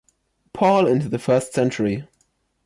[0.51, 2.07] Paul into the first century.